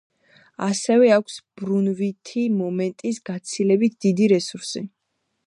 ასევე 0.67 1.11
აქვს 1.17 1.35
ბრუნვითი 1.61 2.47
მომენტის 2.63 3.21
გაცილებით 3.31 4.01
დიდი 4.09 4.33
რესურსი. 4.35 4.87